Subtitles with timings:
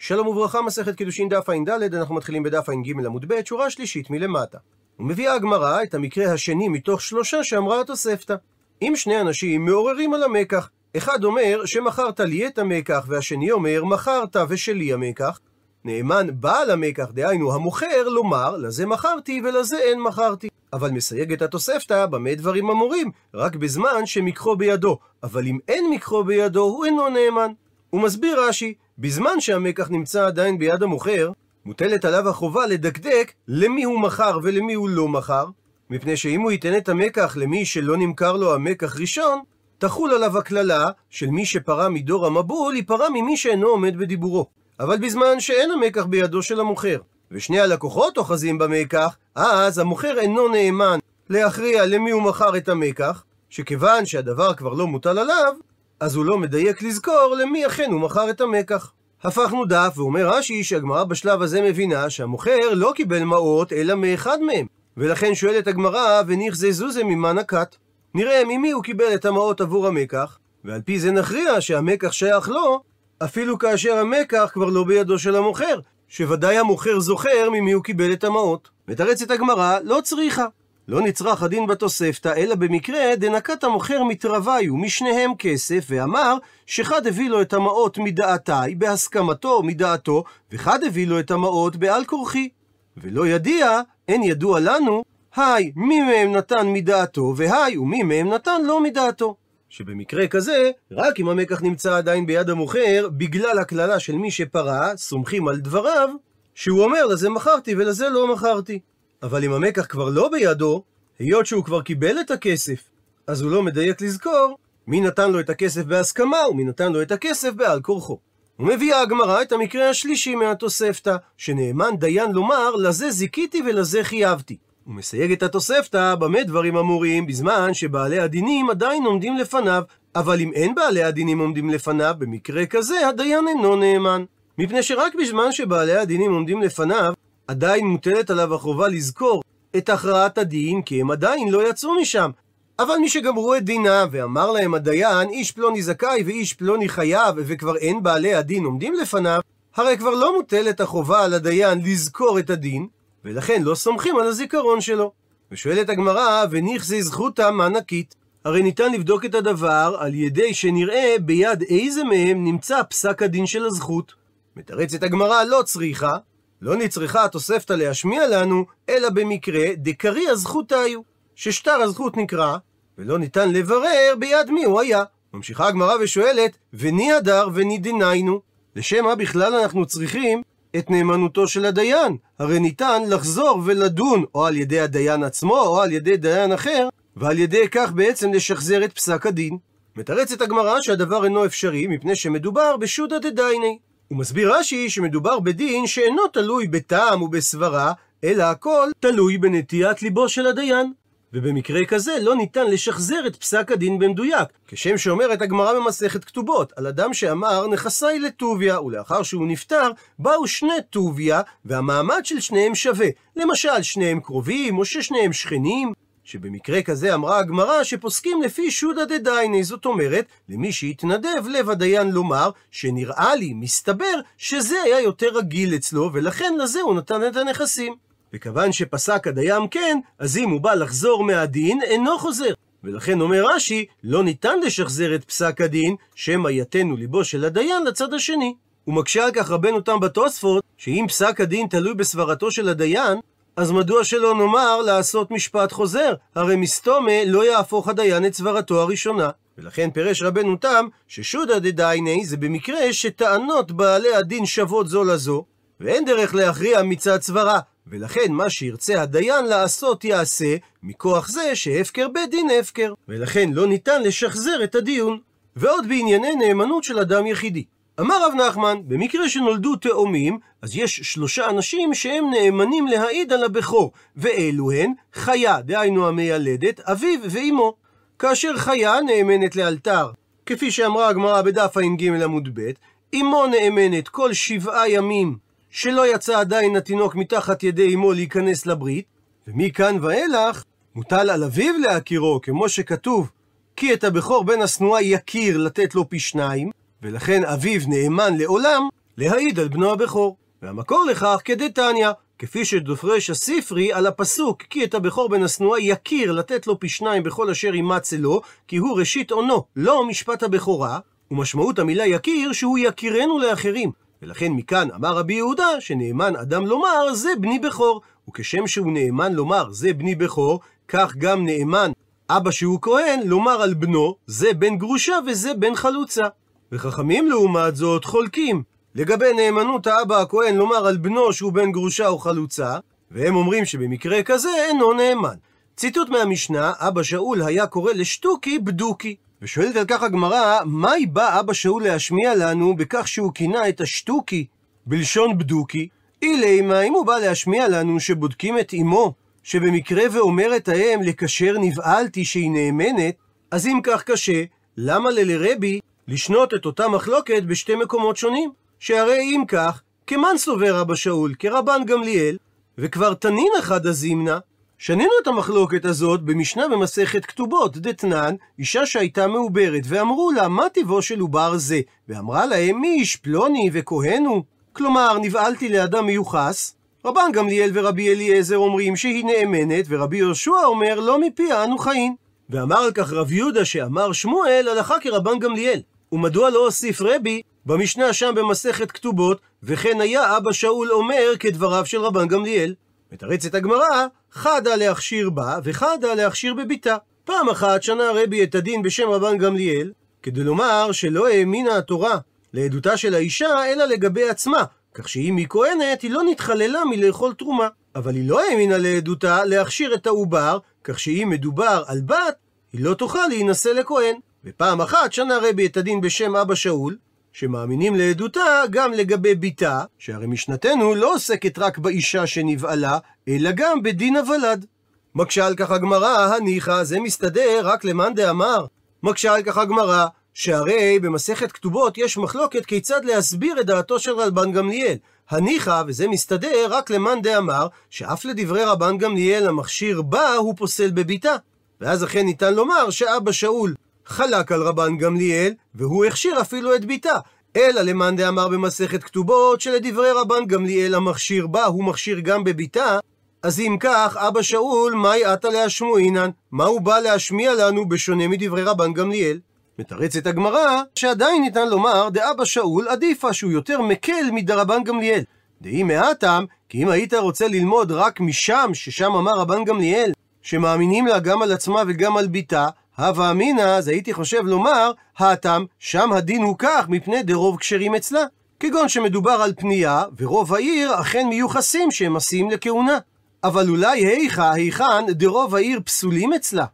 [0.00, 4.58] שלום וברכה, מסכת קידושין דף ע"ד, אנחנו מתחילים בדף ע"ג עמוד ב', שורה שלישית מלמטה.
[4.98, 8.34] ומביאה הגמרא את המקרה השני מתוך שלושה שאמרה התוספתא.
[8.82, 14.36] אם שני אנשים מעוררים על המקח, אחד אומר שמכרת לי את המקח, והשני אומר מכרת
[14.48, 15.40] ושלי המקח,
[15.84, 20.48] נאמן בעל המקח, דהיינו המוכר, לומר לזה מכרתי ולזה אין מכרתי.
[20.72, 26.62] אבל מסייגת התוספתא במה דברים אמורים, רק בזמן שמקחו בידו, אבל אם אין מקחו בידו,
[26.62, 27.52] הוא אינו נאמן.
[27.90, 31.30] הוא מסביר רש"י, בזמן שהמקח נמצא עדיין ביד המוכר,
[31.64, 35.46] מוטלת עליו החובה לדקדק למי הוא מכר ולמי הוא לא מכר,
[35.90, 39.42] מפני שאם הוא ייתן את המקח למי שלא נמכר לו המקח ראשון,
[39.78, 44.46] תחול עליו הקללה של מי שפרה מדור המבול, ייפרע ממי שאינו עומד בדיבורו.
[44.80, 46.98] אבל בזמן שאין המקח בידו של המוכר,
[47.30, 50.98] ושני הלקוחות אוחזים במקח, אז המוכר אינו נאמן
[51.30, 55.54] להכריע למי הוא מכר את המקח, שכיוון שהדבר כבר לא מוטל עליו,
[56.00, 58.92] אז הוא לא מדייק לזכור למי אכן הוא מכר את המקח.
[59.22, 64.66] הפכנו דף, ואומר רש"י שהגמרא בשלב הזה מבינה שהמוכר לא קיבל מעות אלא מאחד מהם,
[64.96, 67.76] ולכן שואלת הגמרא, וניחזי זוזה ממה נקט?
[68.14, 72.82] נראה ממי הוא קיבל את המעות עבור המקח, ועל פי זה נכריע שהמקח שייך לו,
[73.24, 78.24] אפילו כאשר המקח כבר לא בידו של המוכר, שוודאי המוכר זוכר ממי הוא קיבל את
[78.24, 78.68] המעות.
[78.88, 80.46] מתרצת הגמרא, לא צריכה.
[80.88, 86.36] לא נצרך הדין בתוספתא, אלא במקרה דנקת המוכר מתרווי ומשניהם כסף, ואמר
[86.66, 92.48] שחד הביא לו את המעות מדעתי, בהסכמתו מדעתו, וחד הביא לו את המעות בעל כורחי.
[92.96, 95.02] ולא ידיע, אין ידוע לנו,
[95.36, 99.36] היי, מי מהם נתן מדעתו, והי, ומי מהם נתן לא מדעתו.
[99.68, 105.48] שבמקרה כזה, רק אם המקח נמצא עדיין ביד המוכר, בגלל הקללה של מי שפרע, סומכים
[105.48, 106.08] על דבריו,
[106.54, 108.80] שהוא אומר לזה מכרתי ולזה לא מכרתי.
[109.22, 110.82] אבל אם המקח כבר לא בידו,
[111.18, 112.82] היות שהוא כבר קיבל את הכסף,
[113.26, 117.12] אז הוא לא מדייק לזכור מי נתן לו את הכסף בהסכמה ומי נתן לו את
[117.12, 118.18] הכסף בעל כורחו.
[118.58, 124.56] ומביאה הגמרא את המקרה השלישי מהתוספתא, שנאמן דיין לומר, לזה זיכיתי ולזה חייבתי.
[124.84, 129.82] הוא מסייג את התוספתא במה דברים אמורים, בזמן שבעלי הדינים עדיין עומדים לפניו,
[130.14, 134.24] אבל אם אין בעלי הדינים עומדים לפניו, במקרה כזה הדיין אינו נאמן.
[134.58, 137.12] מפני שרק בזמן שבעלי הדינים עומדים לפניו,
[137.48, 139.42] עדיין מוטלת עליו החובה לזכור
[139.76, 142.30] את הכרעת הדין, כי הם עדיין לא יצאו משם.
[142.78, 147.76] אבל מי שגמרו את דינם, ואמר להם הדיין, איש פלוני זכאי ואיש פלוני חייב, וכבר
[147.76, 149.40] אין בעלי הדין עומדים לפניו,
[149.76, 152.86] הרי כבר לא מוטלת החובה על הדיין לזכור את הדין,
[153.24, 155.12] ולכן לא סומכים על הזיכרון שלו.
[155.52, 158.14] ושואלת הגמרא, וניכזי זכותא מנקית?
[158.44, 163.66] הרי ניתן לבדוק את הדבר על ידי שנראה ביד איזה מהם נמצא פסק הדין של
[163.66, 164.14] הזכות.
[164.56, 166.16] מתרצת הגמרא לא צריכה,
[166.62, 171.00] לא נצרכה התוספתא להשמיע לנו, אלא במקרה דקרי הזכות היו,
[171.34, 172.56] ששטר הזכות נקרא,
[172.98, 175.02] ולא ניתן לברר ביד מי הוא היה.
[175.34, 178.40] ממשיכה הגמרא ושואלת, וני הדר וני דניינו?
[178.76, 180.42] לשם מה בכלל אנחנו צריכים
[180.76, 182.16] את נאמנותו של הדיין?
[182.38, 187.38] הרי ניתן לחזור ולדון, או על ידי הדיין עצמו, או על ידי דיין אחר, ועל
[187.38, 189.58] ידי כך בעצם לשחזר את פסק הדין.
[189.96, 193.78] מתרצת הגמרא שהדבר אינו אפשרי, מפני שמדובר בשודא דדייני.
[194.08, 197.92] הוא מסביר רש"י שמדובר בדין שאינו תלוי בטעם ובסברה,
[198.24, 200.92] אלא הכל תלוי בנטיית ליבו של הדיין.
[201.32, 206.86] ובמקרה כזה לא ניתן לשחזר את פסק הדין במדויק, כשם שאומרת הגמרא במסכת כתובות, על
[206.86, 213.08] אדם שאמר נכסי לטוביה, ולאחר שהוא נפטר, באו שני טוביה, והמעמד של שניהם שווה.
[213.36, 215.92] למשל, שניהם קרובים, או ששניהם שכנים.
[216.28, 222.50] שבמקרה כזה אמרה הגמרא שפוסקים לפי שודא דדייני, זאת אומרת, למי שהתנדב לב הדיין לומר,
[222.70, 227.94] שנראה לי, מסתבר, שזה היה יותר רגיל אצלו, ולכן לזה הוא נתן את הנכסים.
[228.32, 232.52] וכיוון שפסק הדיין כן, אז אם הוא בא לחזור מהדין, אינו חוזר.
[232.84, 238.14] ולכן אומר רש"י, לא ניתן לשחזר את פסק הדין, שמא יתנו ליבו של הדיין לצד
[238.14, 238.54] השני.
[238.84, 243.18] הוא מקשה על כך רבנו תם בתוספות, שאם פסק הדין תלוי בסברתו של הדיין,
[243.58, 246.14] אז מדוע שלא נאמר לעשות משפט חוזר?
[246.34, 249.30] הרי מסתומה לא יהפוך הדיין את סברתו הראשונה.
[249.58, 255.44] ולכן פירש רבנו תם ששודא דדייני זה במקרה שטענות בעלי הדין שוות זו לזו,
[255.80, 262.30] ואין דרך להכריע מצד סברה, ולכן מה שירצה הדיין לעשות יעשה, מכוח זה שהפקר בית
[262.30, 265.18] דין הפקר, ולכן לא ניתן לשחזר את הדיון.
[265.56, 267.64] ועוד בענייני נאמנות של אדם יחידי.
[268.00, 273.92] אמר רב נחמן, במקרה שנולדו תאומים, אז יש שלושה אנשים שהם נאמנים להעיד על הבכור,
[274.16, 277.74] ואלו הן חיה, דהיינו המיילדת, אביו ואימו.
[278.18, 280.10] כאשר חיה נאמנת לאלתר,
[280.46, 282.70] כפי שאמרה הגמרא בדף ע"ג עמוד ב',
[283.14, 285.36] אמו נאמנת כל שבעה ימים
[285.70, 289.06] שלא יצא עדיין התינוק מתחת ידי אמו להיכנס לברית,
[289.48, 290.64] ומכאן ואילך
[290.94, 293.30] מוטל על אביו להכירו, כמו שכתוב,
[293.76, 296.70] כי את הבכור בן השנואה יכיר לתת לו פי שניים,
[297.02, 300.36] ולכן אביו נאמן לעולם להעיד על בנו הבכור.
[300.62, 302.08] והמקור לכך כדתניא,
[302.38, 307.22] כפי שדופרש הספרי על הפסוק כי את הבכור בן השנואה יכיר לתת לו פי שניים
[307.22, 310.98] בכל אשר ימצא לו, כי הוא ראשית עונו, לא משפט הבכורה,
[311.30, 313.92] ומשמעות המילה יכיר שהוא יכירנו לאחרים.
[314.22, 319.72] ולכן מכאן אמר רבי יהודה שנאמן אדם לומר זה בני בכור, וכשם שהוא נאמן לומר
[319.72, 321.92] זה בני בכור, כך גם נאמן
[322.30, 326.26] אבא שהוא כהן לומר על בנו זה בן גרושה וזה בן חלוצה.
[326.72, 328.62] וחכמים לעומת זאת חולקים
[328.94, 332.78] לגבי נאמנות האבא הכהן לומר על בנו שהוא בן גרושה או חלוצה,
[333.10, 335.34] והם אומרים שבמקרה כזה אינו נאמן.
[335.76, 339.16] ציטוט מהמשנה, אבא שאול היה קורא לשטוקי בדוקי.
[339.42, 344.46] ושואלת על כך הגמרא, מהי בא אבא שאול להשמיע לנו בכך שהוא כינה את השטוקי
[344.86, 345.88] בלשון בדוקי?
[346.22, 352.50] אילי אם הוא בא להשמיע לנו שבודקים את אמו, שבמקרה ואומרת האם לקשר נבהלתי שהיא
[352.50, 353.14] נאמנת,
[353.50, 354.44] אז אם כך קשה,
[354.76, 358.50] למה ללרבי לשנות את אותה מחלוקת בשתי מקומות שונים?
[358.78, 362.36] שהרי אם כך, כמן סובר אבא שאול, כרבן גמליאל,
[362.78, 364.38] וכבר תנין אחד הזימנה,
[364.78, 371.02] שנינו את המחלוקת הזאת במשנה במסכת כתובות, דתנן, אישה שהייתה מעוברת, ואמרו לה, מה טיבו
[371.02, 371.80] של עובר זה?
[372.08, 374.42] ואמרה להם, מי איש פלוני וכהן הוא?
[374.72, 376.74] כלומר, נבהלתי לאדם מיוחס.
[377.04, 382.16] רבן גמליאל ורבי אליעזר אומרים שהיא נאמנת, ורבי יהושע אומר, לא מפיה אנו חיים.
[382.50, 385.80] ואמר על כך רב יהודה שאמר שמואל, הלכה כרבן גמליאל.
[386.12, 392.00] ומדוע לא הוסיף רבי במשנה שם במסכת כתובות, וכן היה אבא שאול אומר כדבריו של
[392.00, 392.74] רבן גמליאל.
[393.12, 396.96] מתרצת הגמרא, חדה להכשיר בה, וחדה להכשיר בביתה.
[397.24, 402.18] פעם אחת שנה רבי את הדין בשם רבן גמליאל, כדי לומר שלא האמינה התורה
[402.52, 404.64] לעדותה של האישה, אלא לגבי עצמה,
[404.94, 407.68] כך שאם היא כהנת, היא לא נתחללה מלאכול תרומה.
[407.94, 412.36] אבל היא לא האמינה לעדותה להכשיר את העובר, כך שאם מדובר על בת,
[412.72, 414.14] היא לא תוכל להינשא לכהן.
[414.44, 416.96] ופעם אחת שנה רבי את הדין בשם אבא שאול,
[417.32, 422.98] שמאמינים לעדותה גם לגבי בתה, שהרי משנתנו לא עוסקת רק באישה שנבעלה,
[423.28, 424.66] אלא גם בדין הוולד.
[425.14, 428.66] מקשה על כך הגמרא, הניחא, זה מסתדר רק למאן דאמר.
[429.02, 434.52] מקשה על כך הגמרא, שהרי במסכת כתובות יש מחלוקת כיצד להסביר את דעתו של רבן
[434.52, 434.96] גמליאל.
[435.30, 441.36] הניחא, וזה מסתדר רק למאן דאמר, שאף לדברי רבן גמליאל המכשיר בה הוא פוסל בביתה.
[441.80, 443.74] ואז אכן ניתן לומר שאבא שאול
[444.08, 447.18] חלק על רבן גמליאל, והוא הכשיר אפילו את ביתה.
[447.56, 452.98] אלא למאן דאמר במסכת כתובות, שלדברי רבן גמליאל המכשיר בה, הוא מכשיר גם בביתה,
[453.42, 456.30] אז אם כך, אבא שאול, מהי עתה להשמועינן?
[456.52, 459.38] מה הוא בא להשמיע לנו בשונה מדברי רבן גמליאל?
[459.78, 465.22] מתרצת הגמרא, שעדיין ניתן לומר, דאבא שאול עדיפה שהוא יותר מקל מדרבן גמליאל.
[465.62, 470.12] דאי מעטם, כי אם היית רוצה ללמוד רק משם, ששם אמר רבן גמליאל,
[470.42, 472.68] שמאמינים לה גם על עצמה וגם על ביתה,
[472.98, 478.24] הווה אמינא, אז הייתי חושב לומר, האטם, שם הדין הוא כך מפני דרוב כשרים אצלה.
[478.60, 482.98] כגון שמדובר על פנייה, ורוב העיר אכן מיוחסים שהם עשים לכהונה.
[483.44, 486.64] אבל אולי היכא, היכן, דרוב העיר פסולים אצלה.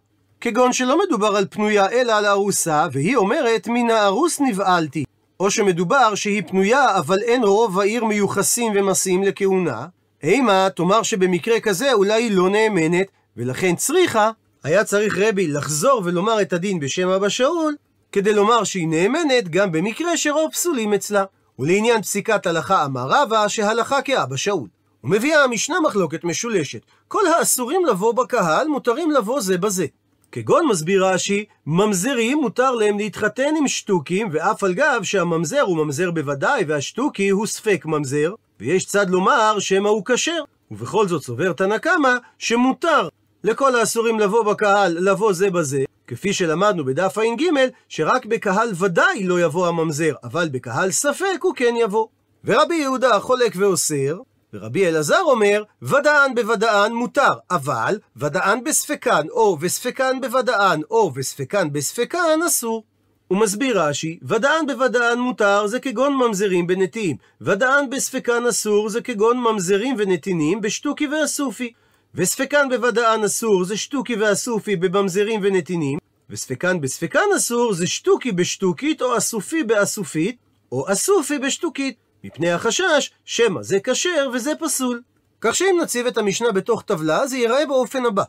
[0.41, 5.05] כגון שלא מדובר על פנויה אלא על ארוסה, והיא אומרת מן הארוס נבעלתי.
[5.41, 9.87] או שמדובר שהיא פנויה, אבל אין רוב העיר מיוחסים ומסיעים לכהונה.
[10.23, 13.07] אימה, תאמר שבמקרה כזה אולי היא לא נאמנת,
[13.37, 14.31] ולכן צריכה
[14.65, 17.75] היה צריך רבי לחזור ולומר את הדין בשם אבא שאול,
[18.13, 21.25] כדי לומר שהיא נאמנת גם במקרה שרוב פסולים אצלה.
[21.59, 24.69] ולעניין פסיקת הלכה אמר רבא, שהלכה כאבא שאול.
[25.05, 26.81] ומביאה המשנה מחלוקת משולשת.
[27.09, 29.87] כל האסורים לבוא בקהל, מותרים לבוא זה בזה.
[30.33, 36.11] כגון מסביר רש"י, ממזרים מותר להם להתחתן עם שטוקים, ואף על גב שהממזר הוא ממזר
[36.11, 40.43] בוודאי, והשטוקי הוא ספק ממזר, ויש צד לומר שמא הוא כשר.
[40.71, 43.09] ובכל זאת סובר תנא קמא שמותר
[43.45, 47.43] לכל האסורים לבוא בקהל, לבוא זה בזה, כפי שלמדנו בדף ע"ג,
[47.89, 52.07] שרק בקהל ודאי לא יבוא הממזר, אבל בקהל ספק הוא כן יבוא.
[52.45, 54.19] ורבי יהודה חולק ואוסר,
[54.55, 62.41] ורבי אלעזר אומר, ודאן בוודאן מותר, אבל ודאן בספקן, או וספקן בוודאן, או וספקן בספקן
[62.47, 62.85] אסור.
[63.29, 69.39] הוא מסביר רש"י, ודאן בוודאן מותר זה כגון ממזרים בנתינים, ודאן בספקן אסור זה כגון
[69.39, 71.73] ממזרים ונתינים בשטוקי ואסופי.
[72.17, 75.99] וספקן בוודאן אסור זה שטוקי ואסופי בממזרים ונתינים,
[76.31, 80.37] וספקן בספקן אסור זה שטוקי בשטוקית או אסופי באסופית,
[80.73, 85.03] או אסופי בשטוקית, מפני החשש שמא זה כשר וזה פסול.
[85.41, 88.23] כך שאם נציב את המשנה בתוך טבלה, זה ייראה באופן הבא.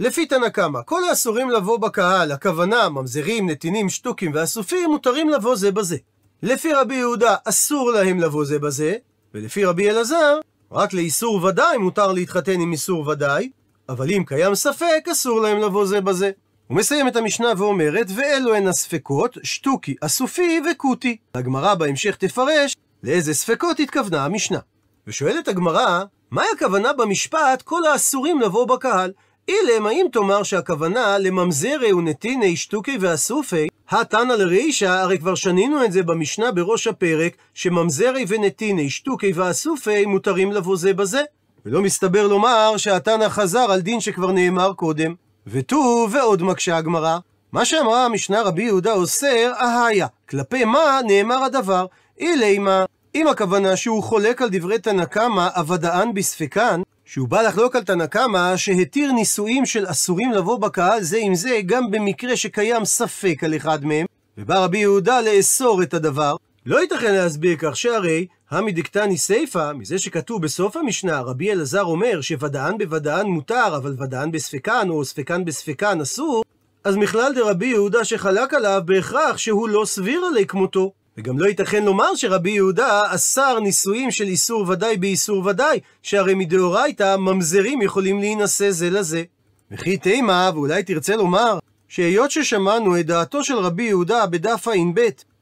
[0.00, 5.72] לפי תנא קמא, כל האסורים לבוא בקהל, הכוונה ממזרים, נתינים, שטוקים ואסופים, מותרים לבוא זה
[5.72, 5.96] בזה.
[6.42, 8.96] לפי רבי יהודה אסור להם לבוא זה בזה,
[9.34, 10.40] ולפי רבי אלעזר
[10.72, 13.50] רק לאיסור ודאי מותר להתחתן עם איסור ודאי,
[13.88, 16.30] אבל אם קיים ספק, אסור להם לבוא זה בזה.
[16.66, 21.16] הוא מסיים את המשנה ואומרת, ואלו הן הספקות, שטוקי, אסופי וכותי.
[21.34, 24.58] הגמרא בהמשך תפרש, לאיזה ספקות התכוונה המשנה.
[25.06, 29.12] ושואלת הגמרא, מהי הכוונה במשפט כל האסורים לבוא בקהל?
[29.48, 36.02] אילם, האם תאמר שהכוונה לממזרי ונתיני שטוקי ואסופי, התנא לרישא, הרי כבר שנינו את זה
[36.02, 41.22] במשנה בראש הפרק, שממזרי ונתיני שטוקי ואסופי מותרים לבוא זה בזה.
[41.66, 45.14] ולא מסתבר לומר שהתנא חזר על דין שכבר נאמר קודם.
[45.46, 47.18] ותו ועוד מקשה הגמרא,
[47.52, 50.06] מה שאמרה המשנה רבי יהודה אוסר, אהיה.
[50.28, 51.86] כלפי מה נאמר הדבר?
[52.18, 57.82] אילימה, אם הכוונה שהוא חולק על דברי תנא קמא, אבדאן בספקן, שהוא בא לחלוק על
[57.82, 63.44] תנא קמא, שהתיר נישואים של אסורים לבוא בקהל זה עם זה, גם במקרה שקיים ספק
[63.44, 64.06] על אחד מהם,
[64.38, 66.36] ובא רבי יהודה לאסור את הדבר,
[66.66, 72.78] לא ייתכן להסביר כך שהרי המדקתני סיפא, מזה שכתוב בסוף המשנה, רבי אלעזר אומר שוודאן
[72.78, 76.44] בוודאן מותר, אבל ודאן בספקן או ספקן בספקן אסור,
[76.84, 80.92] אז מכלל דרבי יהודה שחלק עליו בהכרח שהוא לא סביר עלי כמותו.
[81.18, 87.16] וגם לא ייתכן לומר שרבי יהודה אסר נישואים של איסור ודאי באיסור ודאי, שהרי מדאורייתא
[87.16, 89.22] ממזרים יכולים להינשא זה לזה.
[89.70, 91.58] וכי תימא, ואולי תרצה לומר,
[91.88, 95.00] שהיות ששמענו את דעתו של רבי יהודה בדף ע"ב,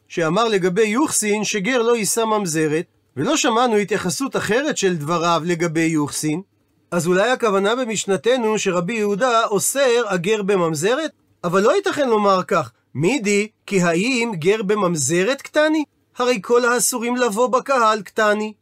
[0.09, 2.85] שאמר לגבי יוחסין שגר לא יישא ממזרת,
[3.17, 6.43] ולא שמענו התייחסות אחרת של דבריו לגבי יוחסין,
[6.91, 11.11] אז אולי הכוונה במשנתנו שרבי יהודה אוסר הגר בממזרת?
[11.45, 15.85] אבל לא ייתכן לומר כך, מידי, כי האם גר בממזרת קטני?
[16.19, 18.53] הרי כל האסורים לבוא בקהל קטני.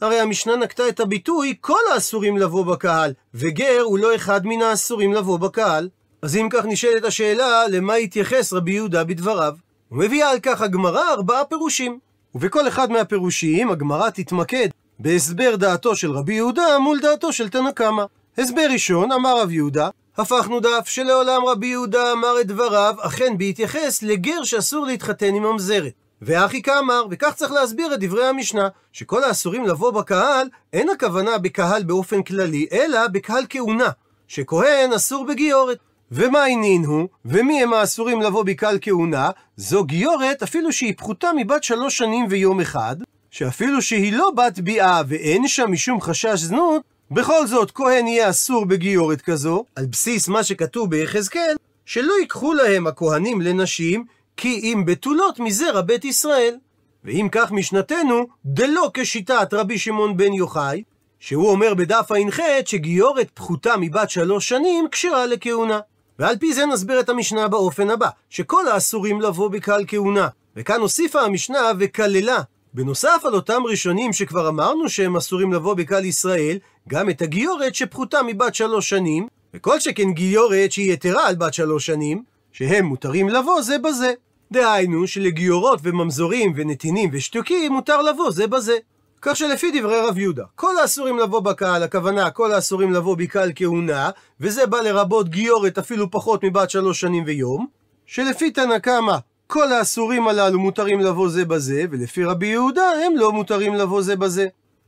[0.00, 5.12] הרי המשנה נקטה את הביטוי כל האסורים לבוא בקהל, וגר הוא לא אחד מן האסורים
[5.12, 5.88] לבוא בקהל.
[6.22, 9.54] אז אם כך נשאלת השאלה, למה התייחס רבי יהודה בדבריו?
[9.92, 11.98] ומביאה על כך הגמרא ארבעה פירושים.
[12.34, 18.04] ובכל אחד מהפירושים הגמרא תתמקד בהסבר דעתו של רבי יהודה מול דעתו של תנא קמא.
[18.38, 24.02] הסבר ראשון, אמר רב יהודה, הפכנו דף שלעולם רבי יהודה אמר את דבריו, אכן בהתייחס
[24.02, 25.92] לגר שאסור להתחתן עם ממזרת.
[26.22, 31.82] ואחי כאמר, וכך צריך להסביר את דברי המשנה, שכל האסורים לבוא בקהל, אין הכוונה בקהל
[31.82, 33.88] באופן כללי, אלא בקהל כהונה,
[34.28, 35.78] שכהן אסור בגיורת.
[36.12, 39.30] ומה העניין הוא, ומי הם האסורים לבוא בקהל כהונה?
[39.56, 42.96] זו גיורת אפילו שהיא פחותה מבת שלוש שנים ויום אחד,
[43.30, 48.64] שאפילו שהיא לא בת ביאה ואין שם משום חשש זנות, בכל זאת, כהן יהיה אסור
[48.64, 51.56] בגיורת כזו, על בסיס מה שכתוב ביחזקאל,
[51.86, 54.04] שלא ייקחו להם הכהנים לנשים,
[54.36, 56.56] כי אם בתולות מזרע בית ישראל.
[57.04, 60.82] ואם כך משנתנו, דלא כשיטת רבי שמעון בן יוחאי,
[61.20, 65.80] שהוא אומר בדף ע"ח שגיורת פחותה מבת שלוש שנים כשרה לכהונה.
[66.18, 70.28] ועל פי זה נסביר את המשנה באופן הבא, שכל האסורים לבוא בקהל כהונה.
[70.56, 72.38] וכאן הוסיפה המשנה וכללה
[72.74, 78.20] בנוסף על אותם ראשונים שכבר אמרנו שהם אסורים לבוא בקהל ישראל, גם את הגיורת שפחותה
[78.26, 83.62] מבת שלוש שנים, וכל שכן גיורת שהיא יתרה על בת שלוש שנים, שהם מותרים לבוא
[83.62, 84.12] זה בזה.
[84.52, 88.76] דהיינו שלגיורות וממזורים ונתינים ושתוקים מותר לבוא זה בזה.
[89.22, 94.10] כך שלפי דברי רב יהודה, כל האסורים לבוא בקהל, הכוונה כל האסורים לבוא בקהל כהונה,
[94.40, 97.66] וזה בא לרבות גיורת אפילו פחות מבת שלוש שנים ויום,
[98.06, 99.16] שלפי תנא קמא
[99.46, 104.16] כל האסורים הללו מותרים לבוא זה בזה, ולפי רבי יהודה הם לא מותרים לבוא זה
[104.16, 104.46] בזה.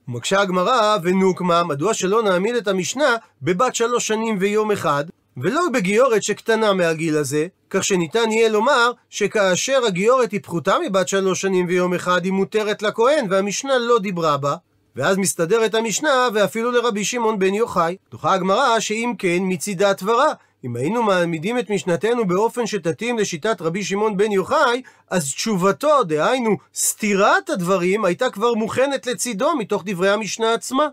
[0.09, 5.05] ומקשה הגמרא, ונוקמה, מדוע שלא נעמיד את המשנה בבת שלוש שנים ויום אחד,
[5.37, 11.41] ולא בגיורת שקטנה מהגיל הזה, כך שניתן יהיה לומר שכאשר הגיורת היא פחותה מבת שלוש
[11.41, 14.57] שנים ויום אחד, היא מותרת לכהן, והמשנה לא דיברה בה.
[14.97, 17.97] ואז מסתדרת המשנה, ואפילו לרבי שמעון בן יוחאי.
[18.11, 20.33] דוחה הגמרא שאם כן מצידה תברה,
[20.67, 26.57] אם היינו מעמידים את משנתנו באופן שתתאים לשיטת רבי שמעון בן יוחאי, אז תשובתו, דהיינו
[26.75, 30.89] סתירת הדברים, הייתה כבר מוכנת לצידו מתוך דברי המשנה עצמה.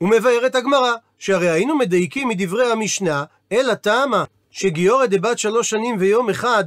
[0.00, 6.64] ומבארת הגמרא, שהרי היינו מדייקים מדברי המשנה, אלא טעמה, שגיורת דבת שלוש שנים ויום אחד,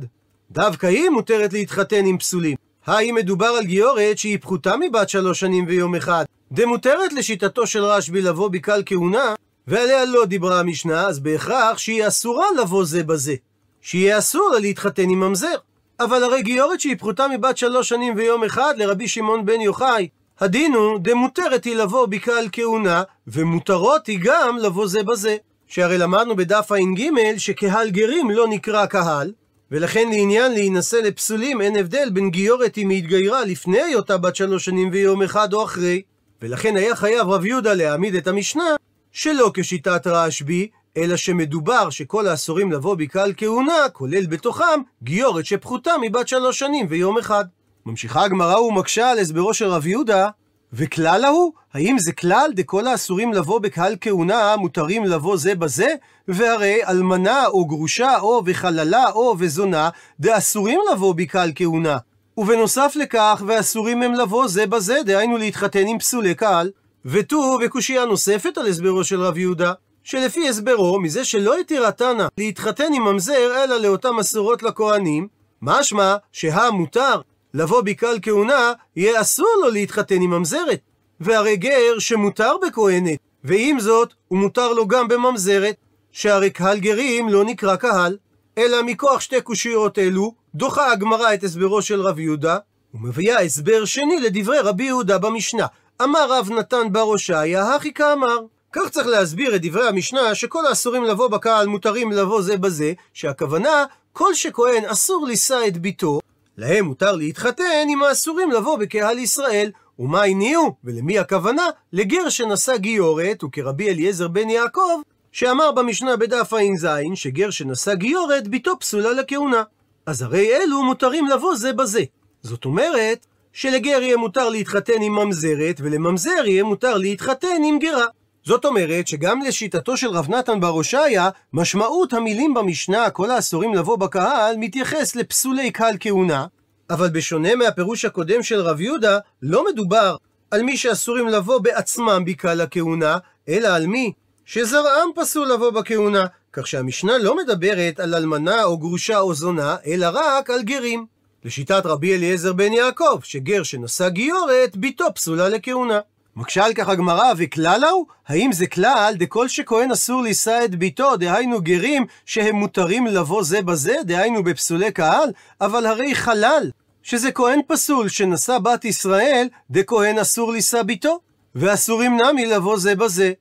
[0.51, 2.55] דווקא היא מותרת להתחתן עם פסולים.
[2.85, 8.21] האם מדובר על גיורת שהיא פחותה מבת שלוש שנים ויום אחד, דמותרת לשיטתו של רשב"י
[8.21, 9.35] לבוא בקל כהונה,
[9.67, 13.35] ועליה לא דיברה המשנה, אז בהכרח שהיא אסורה לבוא זה בזה.
[13.81, 15.55] שיהיה אסור לה להתחתן עם ממזר.
[15.99, 20.07] אבל הרי גיורת שהיא פחותה מבת שלוש שנים ויום אחד לרבי שמעון בן יוחאי,
[20.39, 25.37] הדין הוא דמותרת היא לבוא בקהל כהונה, ומותרות היא גם לבוא זה בזה.
[25.67, 27.01] שהרי למדנו בדף ע"ג
[27.37, 29.31] שקהל גרים לא נקרא קהל,
[29.71, 34.65] ולכן לעניין להינשא לפסולים אין הבדל בין גיורת אם היא התגיירה לפני היותה בת שלוש
[34.65, 36.01] שנים ויום אחד או אחרי.
[36.41, 38.75] ולכן היה חייב רב יהודה להעמיד את המשנה
[39.11, 46.27] שלא כשיטת רשב"י, אלא שמדובר שכל האסורים לבוא בקהל כהונה, כולל בתוכם גיורת שפחותה מבת
[46.27, 47.45] שלוש שנים ויום אחד.
[47.85, 50.29] ממשיכה הגמרא ומקשה על הסברו של רב יהודה,
[50.73, 55.87] וכלל ההוא, האם זה כלל דכל האסורים לבוא בקהל כהונה מותרים לבוא זה בזה?
[56.27, 59.89] והרי אלמנה או גרושה או וחללה או וזונה
[60.19, 61.97] דאסורים לבוא בקהל כהונה.
[62.37, 66.71] ובנוסף לכך, ואסורים הם לבוא זה בזה, דהיינו להתחתן עם פסולי קהל.
[67.05, 72.93] ותו בקושייה נוספת על הסברו של רב יהודה, שלפי הסברו, מזה שלא התירה תנא להתחתן
[72.93, 75.27] עם ממזר, אלא לאותם מסורות לכהנים,
[75.61, 77.21] משמע שהמותר
[77.53, 80.79] לבוא בקהל כהונה, יהיה אסור לו להתחתן עם ממזרת.
[81.19, 85.75] והרי גר שמותר בכהנת, ועם זאת, הוא מותר לו גם בממזרת,
[86.11, 88.17] שהרי קהל גרים לא נקרא קהל,
[88.57, 92.57] אלא מכוח שתי קושיות אלו, דוחה הגמרא את הסברו של רב יהודה,
[92.93, 95.65] ומביאה הסבר שני לדברי רבי יהודה במשנה.
[96.03, 98.39] אמר רב נתן בר הושעיה, הכי כאמר.
[98.71, 103.85] כך צריך להסביר את דברי המשנה, שכל האסורים לבוא בקהל מותרים לבוא זה בזה, שהכוונה,
[104.13, 106.19] כל שכהן אסור לישא את ביתו,
[106.57, 109.71] להם מותר להתחתן עם האסורים לבוא בקהל ישראל.
[109.99, 110.75] ומה הניעו?
[110.83, 111.67] ולמי הכוונה?
[111.93, 118.79] לגר שנשא גיורת, וכרבי אליעזר בן יעקב, שאמר במשנה בדף ע"ז, שגר שנשא גיורת, ביתו
[118.79, 119.63] פסולה לכהונה.
[120.05, 122.03] אז הרי אלו מותרים לבוא זה בזה.
[122.41, 128.05] זאת אומרת, שלגר יהיה מותר להתחתן עם ממזרת, ולממזר יהיה מותר להתחתן עם גרה.
[128.43, 133.97] זאת אומרת שגם לשיטתו של רב נתן בר הושעיה, משמעות המילים במשנה, כל האסורים לבוא
[133.97, 136.45] בקהל, מתייחס לפסולי קהל כהונה,
[136.89, 140.15] אבל בשונה מהפירוש הקודם של רב יהודה, לא מדובר
[140.51, 143.17] על מי שאסורים לבוא בעצמם בקהל הכהונה,
[143.49, 144.11] אלא על מי
[144.45, 150.07] שזרעם פסול לבוא בכהונה, כך שהמשנה לא מדברת על אלמנה או גרושה או זונה, אלא
[150.13, 151.05] רק על גרים.
[151.45, 155.99] לשיטת רבי אליעזר בן יעקב, שגר שנשא גיורת, ביתו פסולה לכהונה.
[156.35, 158.05] מקשה על כך הגמרא, וכלל הוא?
[158.27, 163.61] האם זה כלל דכל שכהן אסור לישא את ביתו, דהיינו גרים, שהם מותרים לבוא זה
[163.61, 165.29] בזה, דהיינו בפסולי קהל?
[165.61, 166.71] אבל הרי חלל,
[167.03, 171.19] שזה כהן פסול שנשא בת ישראל, דכהן אסור לישא ביתו,
[171.55, 173.33] ואסורים נמי לבוא זה בזה.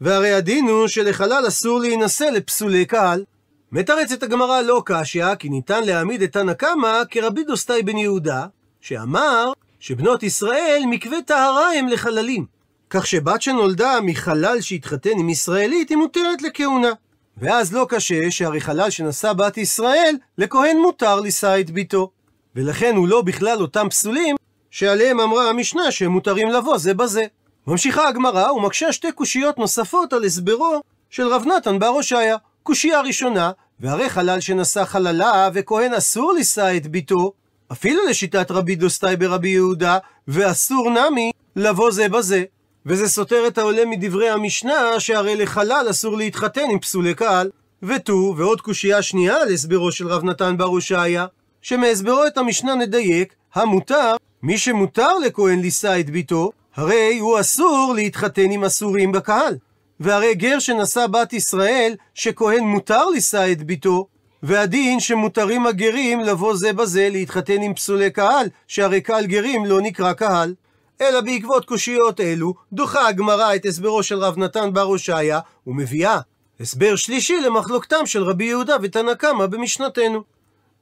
[0.00, 3.24] והרי הדין הוא שלחלל אסור להינשא לפסולי קהל.
[3.72, 8.46] מתרצת הגמרא לא קשיא, כי ניתן להעמיד את תנא קמא כרבי דוסטאי בן יהודה,
[8.80, 12.46] שאמר שבנות ישראל מקווה טהרה הם לחללים.
[12.90, 16.92] כך שבת שנולדה מחלל שהתחתן עם ישראלית היא מותרת לכהונה.
[17.36, 22.10] ואז לא קשה שהרי חלל שנשא בת ישראל, לכהן מותר לישא את ביתו.
[22.56, 24.36] ולכן הוא לא בכלל אותם פסולים
[24.70, 27.24] שעליהם אמרה המשנה שהם מותרים לבוא זה בזה.
[27.66, 32.36] ממשיכה הגמרא ומקשה שתי קושיות נוספות על הסברו של רב נתן בר הושעיה.
[32.68, 33.50] קושייה ראשונה,
[33.80, 37.32] והרי חלל שנשא חללה וכהן אסור לישא את ביתו,
[37.72, 42.44] אפילו לשיטת רבי דוסטאי ברבי יהודה, ואסור נמי לבוא זה בזה.
[42.86, 47.50] וזה סותר את העולה מדברי המשנה, שהרי לחלל אסור להתחתן עם פסולי קהל.
[47.82, 51.26] ותו, ועוד קושייה שנייה להסברו של רב נתן בר הושעיה,
[51.62, 58.50] שמהסברו את המשנה נדייק, המותר, מי שמותר לכהן לישא את ביתו, הרי הוא אסור להתחתן
[58.50, 59.56] עם אסורים בקהל.
[60.00, 64.06] והרי גר שנשא בת ישראל, שכהן מותר לישא את ביתו,
[64.42, 70.12] והדין שמותרים הגרים לבוא זה בזה להתחתן עם פסולי קהל, שהרי קהל גרים לא נקרא
[70.12, 70.54] קהל.
[71.00, 76.18] אלא בעקבות קושיות אלו, דוחה הגמרא את הסברו של רב נתן בר הושעיה, ומביאה
[76.60, 80.22] הסבר שלישי למחלוקתם של רבי יהודה ותנא קמא במשנתנו.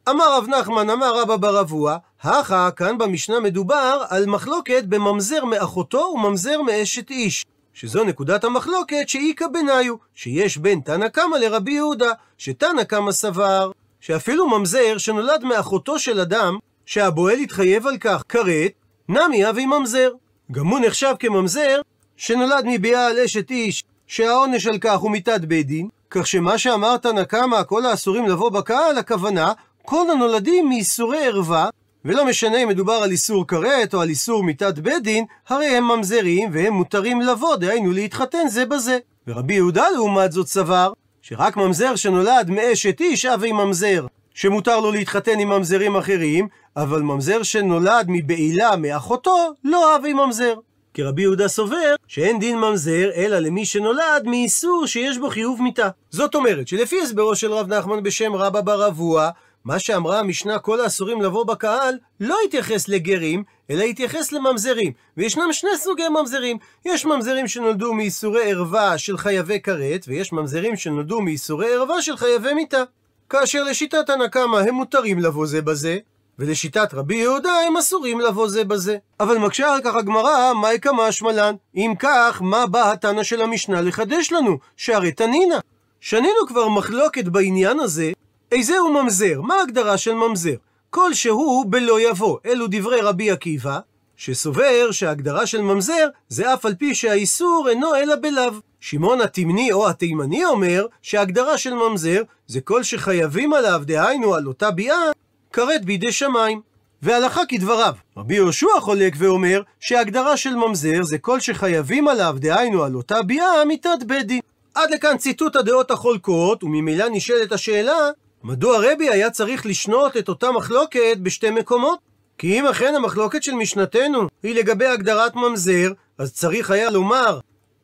[0.09, 5.98] אמר רב נחמן, אמר רבא בר אבוה, הכה, כאן במשנה מדובר על מחלוקת בממזר מאחותו
[5.98, 7.44] וממזר מאשת איש.
[7.77, 14.49] שזו נקודת המחלוקת שאיכא בניו, שיש בין תנא קמא לרבי יהודה, שתנא קמא סבר, שאפילו
[14.49, 18.73] ממזר שנולד מאחותו של אדם, שהבועל התחייב על כך כרת,
[19.09, 20.11] נמי אבי ממזר.
[20.53, 21.81] גם הוא נחשב כממזר
[22.17, 27.25] שנולד מבעל אשת איש, שהעונש על כך הוא מיתת בית דין, כך שמה שאמר תנא
[27.25, 31.69] קמא, כל האסורים לבוא בקהל, הכוונה, כל הנולדים מייסורי ערווה,
[32.07, 35.85] ולא משנה אם מדובר על איסור כרת או על איסור מיתת בית דין, הרי הם
[35.85, 38.99] ממזרים והם מותרים לבוא, דהיינו להתחתן זה בזה.
[39.27, 40.92] ורבי יהודה לעומת זאת סבר,
[41.23, 47.42] שרק ממזר שנולד מאשת איש אבי ממזר, שמותר לו להתחתן עם ממזרים אחרים, אבל ממזר
[47.42, 50.55] שנולד מבעילה מאחותו, לא אבי ממזר.
[50.96, 55.88] כי רבי יהודה סובר שאין דין ממזר אלא למי שנולד מאיסור שיש בו חיוב מיתה.
[56.11, 59.30] זאת אומרת שלפי הסברו של רב נחמן בשם רבא בר אבוה,
[59.64, 64.92] מה שאמרה המשנה כל האסורים לבוא בקהל, לא התייחס לגרים, אלא התייחס לממזרים.
[65.16, 66.59] וישנם שני סוגי ממזרים.
[66.85, 72.54] יש ממזרים שנולדו מייסורי ערווה של חייבי כרת, ויש ממזרים שנולדו מייסורי ערווה של חייבי
[72.54, 72.82] מיתה.
[73.30, 75.98] כאשר לשיטת הנקמה הם מותרים לבוא זה בזה,
[76.38, 78.96] ולשיטת רבי יהודה הם אסורים לבוא זה בזה.
[79.20, 81.55] אבל מקשה על כך הגמרא, מהי כמה שמלן?
[81.77, 84.59] אם כך, מה בא התנא של המשנה לחדש לנו?
[84.77, 85.59] שהרי תנינא.
[86.01, 88.12] שנינו כבר מחלוקת בעניין הזה,
[88.53, 89.40] איזה הוא ממזר?
[89.40, 90.55] מה ההגדרה של ממזר?
[90.90, 92.38] כל שהוא בלא יבוא.
[92.46, 93.79] אלו דברי רבי עקיבא,
[94.16, 98.53] שסובר שההגדרה של ממזר זה אף על פי שהאיסור אינו אלא בלאו.
[98.81, 104.70] שמעון התימני או התימני אומר שההגדרה של ממזר זה כל שחייבים עליו, דהיינו על אותה
[104.70, 105.11] ביאה,
[105.57, 106.61] כרת בידי שמיים.
[107.03, 107.95] והלכה כדבריו.
[108.16, 113.64] רבי יהושע חולק ואומר שהגדרה של ממזר זה כל שחייבים עליו, דהיינו על אותה ביאה,
[113.64, 114.40] מיתת בית דין.
[114.75, 118.11] עד לכאן ציטוט הדעות החולקות, וממילא נשאלת השאלה,
[118.45, 121.99] מדוע רבי היה צריך לשנות את אותה מחלוקת בשתי מקומות?
[122.38, 127.38] כי אם אכן המחלוקת של משנתנו היא לגבי הגדרת ממזר, אז צריך היה לומר,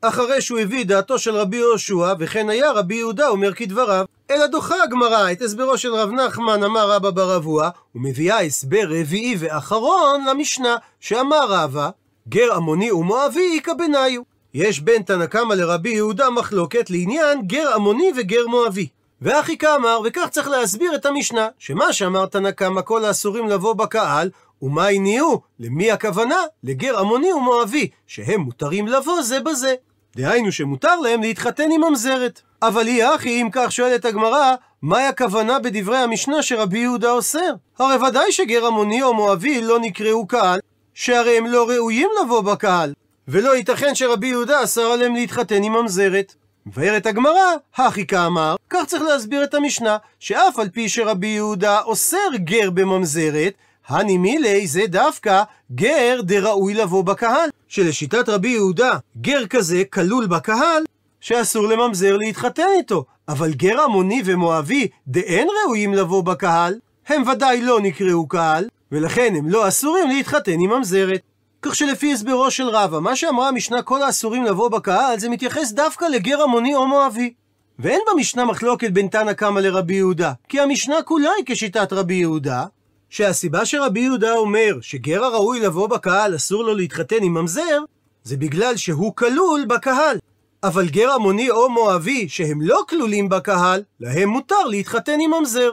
[0.05, 4.05] אחרי שהוא הביא דעתו של רבי יהושע, וכן היה רבי יהודה אומר כדבריו.
[4.31, 9.37] אלא דוחה הגמרא את הסברו של רב נחמן אמר רבא בר אבוה, ומביאה הסבר רביעי
[9.39, 11.91] ואחרון למשנה, שאמר רבא,
[12.29, 14.23] גר עמוני ומואבי איכא בניו.
[14.55, 18.89] יש בין תנא קמא לרבי יהודה מחלוקת לעניין גר עמוני וגר מואבי.
[19.23, 24.31] ואחי כאמר, וכך צריך להסביר את המשנה, שמה שאמר תנא קמא כל האסורים לבוא בקהל,
[24.63, 25.41] ומה הניעו?
[25.61, 26.39] למי הכוונה?
[26.65, 29.75] לגר עמוני ומואבי, שהם מותרים לבוא זה בזה.
[30.17, 32.41] דהיינו שמותר להם להתחתן עם ממזרת.
[32.63, 37.53] אבל היא אחי, אם כך שואלת הגמרא, מהי הכוונה בדברי המשנה שרבי יהודה אוסר?
[37.79, 40.61] הרי ודאי שגר עמוני או מואבי לא נקראו קהל,
[40.95, 42.93] שהרי הם לא ראויים לבוא בקהל,
[43.29, 46.35] ולא ייתכן שרבי יהודה אסר עליהם להתחתן עם ממזרת.
[46.67, 52.37] מבארת הגמרא, הכי כאמר, כך צריך להסביר את המשנה, שאף על פי שרבי יהודה אוסר
[52.37, 53.53] גר בממזרת,
[53.93, 57.51] הני מילי זה דווקא גר דראוי לבוא בקהל.
[57.69, 60.85] שלשיטת רבי יהודה, גר כזה כלול בקהל,
[61.21, 63.05] שאסור לממזר להתחתן איתו.
[63.29, 66.75] אבל גר עמוני ומואבי דאין ראויים לבוא בקהל,
[67.09, 71.21] הם ודאי לא נקראו קהל, ולכן הם לא אסורים להתחתן עם ממזרת.
[71.63, 76.05] כך שלפי הסברו של רבא, מה שאמרה המשנה כל האסורים לבוא בקהל, זה מתייחס דווקא
[76.05, 77.33] לגר עמוני או מואבי.
[77.79, 82.65] ואין במשנה מחלוקת בין תנא קמא לרבי יהודה, כי המשנה כולה היא כשיטת רבי יהודה,
[83.13, 87.79] שהסיבה שרבי יהודה אומר שגר הראוי לבוא בקהל אסור לו להתחתן עם ממזר,
[88.25, 90.19] זה בגלל שהוא כלול בקהל.
[90.63, 95.71] אבל גר עמוני או מואבי שהם לא כלולים בקהל, להם מותר להתחתן עם ממזר.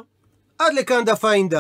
[0.60, 1.54] עד לכאן דף ע"ד.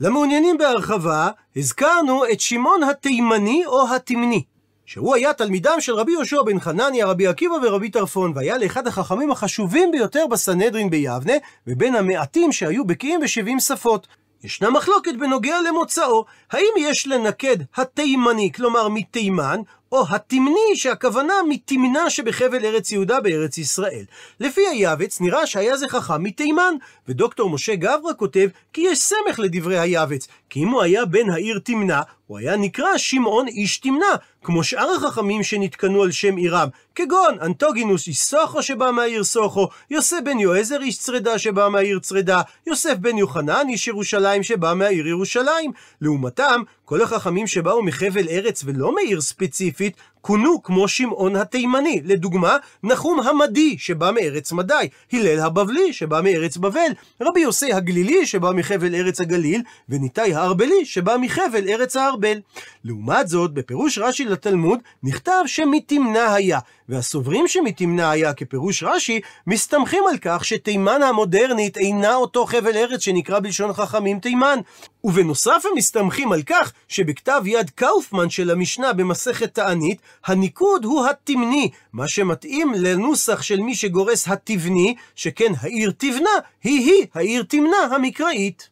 [0.00, 4.42] למעוניינים בהרחבה, הזכרנו את שמעון התימני או התמני,
[4.86, 9.30] שהוא היה תלמידם של רבי יהושע בן חנניה, רבי עקיבא ורבי טרפון, והיה לאחד החכמים
[9.30, 11.34] החשובים ביותר בסנהדרין ביבנה,
[11.66, 14.06] ובין המעטים שהיו בקיאים בשבעים שפות.
[14.44, 19.60] ישנה מחלוקת בנוגע למוצאו, האם יש לנקד התימני, כלומר מתימן,
[19.92, 24.04] או התמני, שהכוונה מתמנה שבחבל ארץ יהודה בארץ ישראל.
[24.40, 26.74] לפי היעבץ נראה שהיה זה חכם מתימן,
[27.08, 31.58] ודוקטור משה גברה כותב כי יש סמך לדברי היעבץ, כי אם הוא היה בן העיר
[31.64, 34.16] תמנה, הוא היה נקרא שמעון איש תמנה,
[34.48, 40.16] כמו שאר החכמים שנתקנו על שם עירם, כגון אנטוגינוס איש סוכו שבא מהעיר סוכו, יוסף
[40.24, 45.72] בן יועזר איש צרדה שבא מהעיר צרדה, יוסף בן יוחנן איש ירושלים שבא מהעיר ירושלים.
[46.00, 52.00] לעומתם, כל החכמים שבאו מחבל ארץ ולא מעיר ספציפית, כונו כמו שמעון התימני.
[52.04, 58.50] לדוגמה, נחום המדי, שבא מארץ מדי, הלל הבבלי, שבא מארץ בבל, רבי יוסי הגלילי, שבא
[58.50, 62.40] מחבל ארץ הגליל, וניתאי הארבלי, שבא מחבל ארץ הארבל.
[62.84, 70.18] לעומת זאת, בפירוש רש"י לתלמוד, נכתב שמתמנה היה, והסוברים שמתמנה היה כפירוש רש"י, מסתמכים על
[70.18, 74.58] כך שתימן המודרנית אינה אותו חבל ארץ שנקרא בלשון חכמים תימן.
[75.04, 81.70] ובנוסף הם מסתמכים על כך שבכתב יד קאופמן של המשנה במסכת תענית, הניקוד הוא התמני,
[81.92, 86.30] מה שמתאים לנוסח של מי שגורס התבני, שכן העיר תבנה
[86.64, 88.66] היא-היא העיר תמנה המקראית.